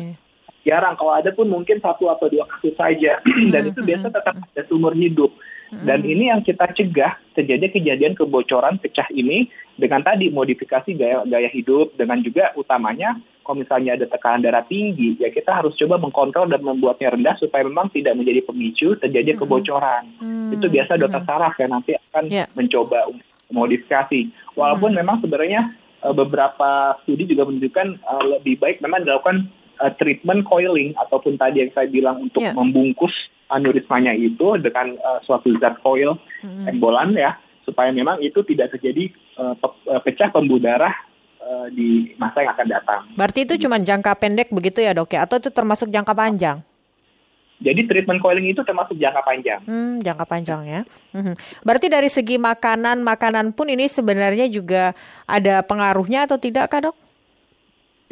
jarang. 0.63 0.95
Kalau 0.95 1.13
ada 1.13 1.31
pun 1.31 1.49
mungkin 1.49 1.79
satu 1.79 2.07
atau 2.07 2.29
dua 2.29 2.47
kasus 2.47 2.73
saja. 2.75 3.19
Dan 3.53 3.69
itu 3.69 3.81
biasa 3.81 4.09
tetap 4.09 4.37
ada 4.37 4.63
sumur 4.67 4.93
hidup. 4.93 5.33
Dan 5.73 6.05
ini 6.05 6.29
yang 6.29 6.45
kita 6.45 6.69
cegah 6.69 7.17
terjadi 7.33 7.73
kejadian 7.73 8.13
kebocoran 8.13 8.77
pecah 8.77 9.09
ini 9.09 9.49
dengan 9.73 10.05
tadi 10.05 10.29
modifikasi 10.29 10.93
gaya 10.93 11.25
gaya 11.25 11.49
hidup 11.49 11.97
dengan 11.97 12.21
juga 12.21 12.53
utamanya 12.53 13.17
kalau 13.41 13.57
misalnya 13.57 13.97
ada 13.97 14.05
tekanan 14.05 14.45
darah 14.45 14.61
tinggi 14.63 15.17
ya 15.17 15.33
kita 15.33 15.49
harus 15.49 15.73
coba 15.75 15.97
mengkontrol 15.97 16.47
dan 16.47 16.61
membuatnya 16.61 17.17
rendah 17.17 17.41
supaya 17.41 17.65
memang 17.65 17.89
tidak 17.89 18.13
menjadi 18.15 18.45
pemicu 18.45 19.01
terjadi 19.01 19.33
kebocoran. 19.35 20.13
Hmm, 20.21 20.53
Itu 20.53 20.69
biasa 20.69 21.01
dokter 21.01 21.25
saraf 21.25 21.57
yang 21.57 21.73
nanti 21.73 21.97
akan 21.97 22.25
Ya. 22.29 22.45
mencoba 22.53 23.09
modifikasi. 23.49 24.29
Walaupun 24.53 24.93
memang 24.93 25.21
sebenarnya 25.21 25.73
eh, 26.03 26.13
beberapa 26.13 26.71
studi 27.03 27.25
juga 27.25 27.47
menunjukkan 27.47 27.87
eh, 27.97 28.23
lebih 28.37 28.59
baik 28.59 28.79
memang 28.79 29.03
dilakukan 29.03 29.47
eh, 29.79 29.93
treatment 29.97 30.45
coiling 30.45 30.93
ataupun 30.99 31.35
tadi 31.35 31.63
yang 31.63 31.73
saya 31.73 31.87
bilang 31.87 32.23
untuk 32.23 32.43
Ya. 32.43 32.53
membungkus 32.53 33.15
aneurismanya 33.49 34.13
itu 34.13 34.59
dengan 34.59 34.95
eh, 34.95 35.19
suatu 35.23 35.55
zat 35.59 35.79
coil 35.81 36.19
Hmm. 36.43 36.67
embolan 36.67 37.15
ya 37.15 37.39
supaya 37.63 37.95
memang 37.95 38.19
itu 38.19 38.43
tidak 38.43 38.75
terjadi 38.75 39.15
pe- 39.55 39.83
eh, 39.87 40.01
pecah 40.03 40.29
pembuluh 40.31 40.59
darah 40.61 40.91
di 41.75 42.15
masa 42.17 42.39
yang 42.39 42.55
akan 42.55 42.69
datang. 42.71 43.01
Berarti 43.19 43.43
itu 43.43 43.59
cuma 43.59 43.75
jangka 43.75 44.15
pendek 44.15 44.55
begitu 44.55 44.79
ya 44.79 44.95
dok 44.95 45.11
ya? 45.11 45.27
Atau 45.27 45.43
itu 45.43 45.51
termasuk 45.51 45.91
jangka 45.91 46.15
panjang? 46.15 46.63
Jadi 47.63 47.87
treatment 47.87 48.19
coiling 48.19 48.51
itu 48.51 48.61
termasuk 48.67 48.99
jangka 48.99 49.23
panjang. 49.23 49.61
Hmm, 49.65 50.03
jangka 50.03 50.25
panjang 50.27 50.61
ya. 50.67 50.81
Mhm. 51.15 51.63
Berarti 51.63 51.87
dari 51.87 52.11
segi 52.11 52.37
makanan, 52.37 53.07
makanan 53.07 53.55
pun 53.55 53.71
ini 53.71 53.87
sebenarnya 53.87 54.51
juga 54.51 54.93
ada 55.25 55.63
pengaruhnya 55.63 56.27
atau 56.27 56.37
tidak 56.37 56.69
kak 56.69 56.91
dok? 56.91 56.97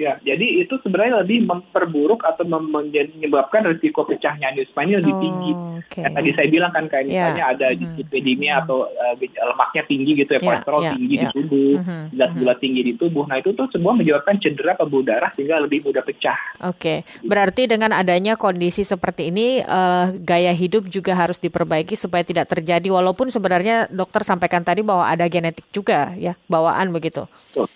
Ya, 0.00 0.16
jadi 0.24 0.64
itu 0.64 0.80
sebenarnya 0.80 1.20
lebih 1.20 1.44
memperburuk 1.44 2.24
atau 2.24 2.40
menyebabkan 2.48 3.68
risiko 3.68 4.08
pecahnya 4.08 4.48
aneurisma 4.48 4.88
ini 4.88 4.96
lebih 4.96 5.12
Oh, 5.12 5.20
tinggi. 5.20 5.52
oke. 5.76 6.00
Yang 6.00 6.12
tadi 6.16 6.30
saya 6.40 6.48
bilang 6.48 6.72
kan 6.72 6.84
kayak 6.88 7.04
Ya. 7.04 7.12
misalnya 7.12 7.44
ada 7.52 7.66
Mhm. 7.68 7.76
dislipidemia 7.84 8.54
atau 8.64 8.88
uh, 8.88 9.14
lemaknya 9.20 9.82
tinggi 9.84 10.12
gitu 10.16 10.30
ya, 10.32 10.40
Ya, 10.40 10.46
kolesterol 10.48 10.80
ya, 10.80 10.90
tinggi 10.96 11.14
ya. 11.14 11.20
di 11.20 11.26
tubuh, 11.36 11.72
Mhm, 11.84 12.00
zat 12.16 12.30
mhm. 12.32 12.38
gula 12.40 12.54
tinggi 12.56 12.80
di 12.80 12.92
tubuh. 12.96 13.24
Nah 13.28 13.36
itu 13.44 13.52
tuh 13.52 13.66
semua 13.68 13.92
menyebabkan 13.92 14.40
cedera 14.40 14.72
pembuluh 14.72 15.04
darah 15.04 15.30
sehingga 15.36 15.60
lebih 15.60 15.84
mudah 15.84 16.00
pecah. 16.00 16.38
Oke, 16.64 17.04
berarti 17.20 17.68
dengan 17.68 17.92
adanya 17.92 18.40
kondisi 18.40 18.88
seperti 18.88 19.28
ini, 19.28 19.60
eh, 19.60 20.06
gaya 20.16 20.56
hidup 20.56 20.88
juga 20.88 21.12
harus 21.12 21.36
diperbaiki 21.36 21.92
supaya 21.92 22.24
tidak 22.24 22.48
terjadi. 22.48 22.88
Walaupun 22.88 23.28
sebenarnya 23.28 23.84
dokter 23.92 24.24
sampaikan 24.24 24.64
tadi 24.64 24.80
bahwa 24.80 25.04
ada 25.04 25.28
genetik 25.28 25.68
juga, 25.76 26.16
ya 26.16 26.40
bawaan 26.48 26.88
begitu. 26.88 27.28
Betul. 27.52 27.68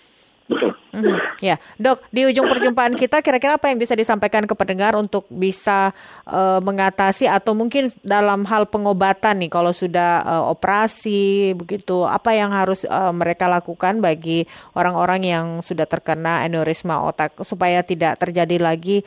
Betul. 0.45 0.77
Mhm, 0.93 1.17
Ya, 1.41 1.57
dok, 1.81 2.05
di 2.13 2.23
ujung 2.29 2.45
perjumpaan 2.45 2.93
kita, 2.93 3.19
kira-kira 3.25 3.57
apa 3.57 3.67
yang 3.73 3.81
bisa 3.81 3.97
disampaikan 3.97 4.45
ke 4.45 4.53
pendengar 4.53 4.93
untuk 4.93 5.25
bisa 5.27 5.89
eh, 6.29 6.59
mengatasi 6.61 7.25
atau 7.25 7.57
mungkin 7.57 7.89
dalam 8.05 8.45
hal 8.45 8.69
pengobatan 8.69 9.41
nih, 9.41 9.49
kalau 9.49 9.73
sudah 9.73 10.21
eh, 10.21 10.45
operasi 10.53 11.51
begitu, 11.57 12.05
apa 12.05 12.37
yang 12.37 12.53
harus 12.53 12.85
eh, 12.85 13.13
mereka 13.13 13.49
lakukan 13.49 13.99
bagi 13.99 14.45
orang-orang 14.77 15.21
yang 15.25 15.45
sudah 15.65 15.89
terkena 15.89 16.45
aneurisma 16.45 17.01
otak 17.01 17.41
supaya 17.41 17.81
tidak 17.81 18.21
terjadi 18.21 18.61
lagi 18.61 19.01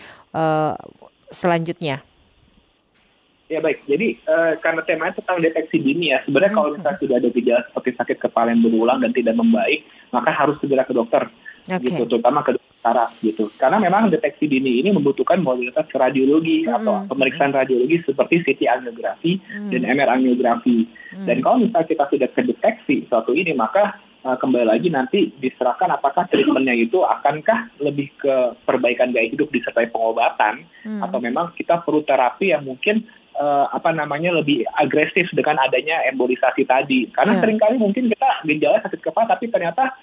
selanjutnya? 1.32 2.07
Ya 3.48 3.64
baik, 3.64 3.80
jadi 3.88 4.12
eh, 4.12 4.52
karena 4.60 4.84
temanya 4.84 5.16
tentang 5.16 5.40
deteksi 5.40 5.80
dini 5.80 6.12
ya, 6.12 6.20
sebenarnya 6.28 6.52
kalau 6.52 6.76
misalnya 6.76 7.00
sudah 7.00 7.16
ada 7.16 7.28
gejala 7.32 7.64
seperti 7.64 7.90
sakit 7.96 8.16
kepala 8.20 8.52
yang 8.52 8.60
berulang 8.60 9.00
dan 9.00 9.16
tidak 9.16 9.40
membaik, 9.40 9.88
maka 10.12 10.36
harus 10.36 10.60
segera 10.60 10.84
ke 10.84 10.92
dokter, 10.92 11.32
Oke. 11.64 11.80
gitu, 11.88 12.04
terutama 12.04 12.44
ke 12.44 12.60
dokter 12.60 12.68
saraf 12.84 13.10
gitu. 13.24 13.48
Karena 13.56 13.80
memang 13.80 14.12
deteksi 14.12 14.46
dini 14.46 14.84
ini 14.84 14.92
membutuhkan 14.92 15.40
modalitas 15.40 15.88
radiologi 15.96 16.68
atau 16.68 17.08
pemeriksaan 17.08 17.56
radiologi 17.56 18.04
seperti 18.04 18.44
CT 18.44 18.68
angiografi 18.68 19.40
dan 19.72 19.82
MR 19.84 20.20
angiografi. 20.20 20.84
Dan 21.24 21.40
kalau 21.40 21.64
misalnya 21.64 21.88
kita 21.88 22.04
sudah 22.04 22.28
kedeteksi 22.36 23.08
suatu 23.08 23.32
ini, 23.32 23.56
maka 23.56 23.96
eh, 24.28 24.36
kembali 24.36 24.66
lagi 24.68 24.88
nanti 24.92 25.32
diserahkan 25.40 25.88
apakah 25.96 26.28
treatmentnya 26.28 26.76
itu 26.76 27.00
akankah 27.00 27.72
lebih 27.80 28.12
ke 28.20 28.60
perbaikan 28.68 29.08
gaya 29.08 29.32
hidup 29.32 29.48
disertai 29.48 29.88
pengobatan 29.88 30.68
atau 30.84 31.18
memang 31.20 31.56
kita 31.56 31.80
perlu 31.80 32.04
terapi 32.04 32.52
yang 32.52 32.64
mungkin 32.64 33.08
eh, 33.38 33.66
apa 33.70 33.94
namanya 33.94 34.34
lebih 34.34 34.66
agresif 34.74 35.30
dengan 35.32 35.62
adanya 35.62 36.02
embolisasi 36.10 36.66
tadi. 36.66 37.06
Karena 37.14 37.38
Ya. 37.38 37.40
sering 37.46 37.58
kali 37.62 37.78
mungkin 37.78 38.10
kita 38.10 38.28
gejala 38.44 38.82
sakit 38.82 39.00
kepala 39.00 39.30
tapi 39.30 39.46
ternyata 39.48 39.94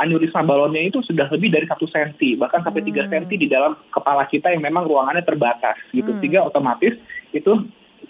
aneurisma 0.00 0.42
balonnya 0.42 0.88
itu 0.88 1.04
sudah 1.04 1.28
lebih 1.28 1.52
dari 1.52 1.68
satu 1.68 1.84
senti 1.84 2.32
bahkan 2.34 2.64
sampai 2.64 2.80
tiga 2.80 3.04
senti 3.12 3.36
di 3.36 3.44
dalam 3.44 3.76
kepala 3.92 4.24
kita 4.24 4.48
yang 4.48 4.64
memang 4.64 4.88
ruangannya 4.88 5.20
terbatas 5.20 5.76
gitu 5.92 6.16
sehingga 6.16 6.48
otomatis 6.48 6.96
itu 7.36 7.52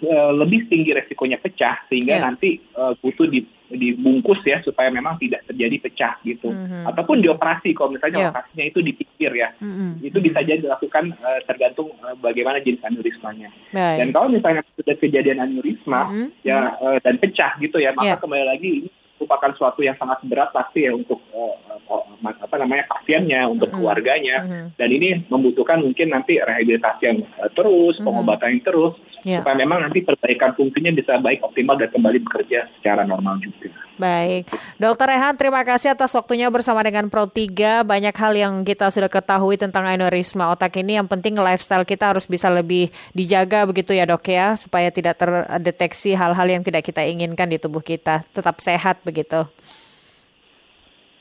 eh, 0.03 0.31
lebih 0.35 0.67
tinggi 0.67 0.91
resikonya 0.91 1.39
pecah 1.39 1.79
sehingga 1.87 2.19
Ya. 2.19 2.21
nanti 2.21 2.59
eh, 2.59 2.93
butuh 2.99 3.25
di- 3.25 3.47
dibungkus 3.73 4.37
ya 4.45 4.61
supaya 4.61 4.93
memang 4.93 5.17
tidak 5.17 5.41
terjadi 5.49 5.81
pecah 5.81 6.13
gitu 6.21 6.53
Mhm. 6.53 6.85
ataupun 6.85 7.23
dioperasi 7.23 7.73
kalau 7.73 7.89
misalnya 7.89 8.19
Ya. 8.19 8.29
operasinya 8.29 8.65
itu 8.67 8.79
di 8.79 8.93
pinggir 8.93 9.31
ya 9.33 9.49
Mhm. 9.57 10.03
itu 10.03 10.17
bisa 10.19 10.39
jadi 10.39 10.61
dilakukan 10.61 11.09
eh, 11.09 11.39
tergantung 11.47 11.89
eh, 11.97 12.15
bagaimana 12.19 12.61
jenis 12.61 12.83
aneurismanya 12.83 13.49
Baik. 13.71 13.97
dan 13.97 14.07
kalau 14.11 14.27
misalnya 14.29 14.61
sudah 14.75 14.95
kejadian 14.95 15.41
aneurisma 15.41 16.11
Mhm. 16.11 16.27
ya 16.45 16.77
eh, 16.77 16.97
dan 17.01 17.15
pecah 17.17 17.57
gitu 17.57 17.79
ya, 17.79 17.95
maka 17.95 18.13
Ya. 18.13 18.21
kembali 18.21 18.45
lagi 18.45 18.69
ini 18.85 18.89
merupakan 19.23 19.55
suatu 19.55 19.79
yang 19.79 19.95
sangat 19.95 20.19
berat 20.27 20.51
pasti 20.51 20.83
ya 20.83 20.91
untuk 20.91 21.23
eh, 21.31 21.55
eh, 21.71 22.11
apa 22.43 22.55
namanya 22.59 22.83
pasiennya, 22.91 23.47
untuk 23.47 23.71
Mhm. 23.71 23.75
keluarganya. 23.79 24.37
Mhm. 24.43 24.65
Dan 24.75 24.89
ini 24.91 25.09
membutuhkan 25.31 25.79
mungkin 25.79 26.11
nanti 26.11 26.35
rehabilitasi 26.43 27.01
yang 27.07 27.23
eh, 27.23 27.49
terus, 27.55 27.95
Mhm. 27.97 28.03
pengobatan 28.03 28.59
yang 28.59 28.63
terus 28.67 28.93
Ya. 29.23 29.39
supaya 29.39 29.55
memang 29.55 29.87
nanti 29.87 30.03
perbaikan 30.03 30.51
fungsinya 30.59 30.91
bisa 30.91 31.15
baik 31.23 31.39
optimal 31.39 31.79
dan 31.79 31.87
kembali 31.87 32.19
bekerja 32.27 32.67
secara 32.75 33.07
normal 33.07 33.39
juga. 33.39 33.71
Baik, 34.03 34.51
Dokter 34.75 35.15
Rehan, 35.15 35.39
terima 35.39 35.63
kasih 35.63 35.95
atas 35.95 36.11
waktunya 36.11 36.51
bersama 36.51 36.83
dengan 36.83 37.07
Pro 37.07 37.23
3. 37.23 37.87
Banyak 37.87 38.11
hal 38.11 38.35
yang 38.35 38.67
kita 38.67 38.91
sudah 38.91 39.07
ketahui 39.07 39.55
tentang 39.55 39.87
aneurisma 39.87 40.51
otak 40.51 40.75
ini. 40.75 40.99
Yang 40.99 41.07
penting 41.07 41.39
lifestyle 41.39 41.87
kita 41.87 42.11
harus 42.11 42.27
bisa 42.27 42.51
lebih 42.51 42.91
dijaga 43.15 43.63
begitu 43.63 43.95
ya 43.95 44.03
dok 44.03 44.27
ya, 44.27 44.59
supaya 44.59 44.91
tidak 44.91 45.23
terdeteksi 45.23 46.19
hal-hal 46.19 46.47
yang 46.51 46.67
tidak 46.67 46.83
kita 46.83 46.99
inginkan 47.07 47.47
di 47.47 47.55
tubuh 47.55 47.79
kita. 47.79 48.27
Tetap 48.35 48.59
sehat 48.59 48.99
begitu. 49.07 49.47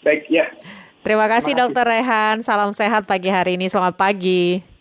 Baik, 0.02 0.26
ya. 0.26 0.50
Terima 1.06 1.30
kasih 1.30 1.54
Terima 1.54 1.54
kasih. 1.54 1.54
Dokter 1.54 1.84
Rehan. 1.86 2.36
Salam 2.42 2.74
sehat 2.74 3.06
pagi 3.06 3.30
hari 3.30 3.54
ini. 3.54 3.70
Selamat 3.70 3.94
pagi. 3.94 4.71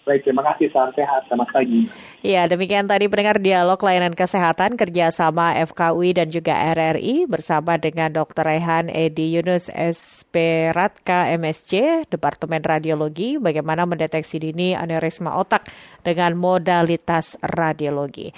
Baik, 0.00 0.24
terima 0.24 0.40
kasih. 0.40 0.72
Salam 0.72 0.96
sehat. 0.96 1.28
Selamat 1.28 1.52
pagi. 1.52 1.84
Ya, 2.24 2.48
demikian 2.48 2.88
tadi 2.88 3.04
pendengar 3.04 3.36
dialog 3.36 3.76
layanan 3.76 4.16
kesehatan 4.16 4.80
kerjasama 4.80 5.52
FKUI 5.60 6.16
dan 6.16 6.32
juga 6.32 6.56
RRI 6.72 7.28
bersama 7.28 7.76
dengan 7.76 8.08
Dr. 8.08 8.48
Rehan 8.48 8.88
Edi 8.88 9.36
Yunus 9.36 9.68
SP 9.68 10.72
Ratka 10.72 11.28
MSC, 11.36 12.04
Departemen 12.08 12.64
Radiologi, 12.64 13.36
bagaimana 13.36 13.84
mendeteksi 13.84 14.40
dini 14.40 14.72
aneurisma 14.72 15.36
otak 15.36 15.68
dengan 16.00 16.32
modalitas 16.32 17.36
radiologi. 17.44 18.32